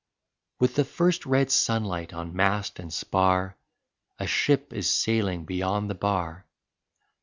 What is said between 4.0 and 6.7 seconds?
A ship is sailing beyond the bar.